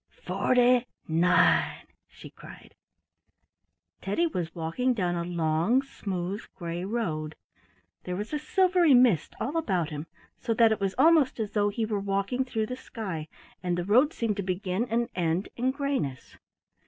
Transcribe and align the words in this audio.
"FORTY 0.23 0.87
NINE!" 1.07 1.85
she 2.07 2.31
cried. 2.31 2.73
Teddy 4.01 4.25
was 4.25 4.55
walking 4.55 4.95
down 4.95 5.13
a 5.13 5.23
long, 5.23 5.83
smooth, 5.83 6.41
gray 6.55 6.83
road. 6.83 7.35
There 8.05 8.15
was 8.15 8.33
a 8.33 8.39
silvery 8.39 8.95
mist 8.95 9.35
all 9.39 9.55
about 9.57 9.91
him, 9.91 10.07
so 10.39 10.55
that 10.55 10.71
it 10.71 10.79
was 10.79 10.95
almost 10.97 11.39
as 11.39 11.51
though 11.51 11.69
he 11.69 11.85
were 11.85 11.99
walking 11.99 12.43
through 12.43 12.65
the 12.65 12.75
sky, 12.77 13.27
and 13.61 13.77
the 13.77 13.85
road 13.85 14.11
seemed 14.11 14.37
to 14.37 14.41
begin 14.41 14.85
and 14.85 15.07
end 15.13 15.49
in 15.55 15.69
grayness. 15.69 16.35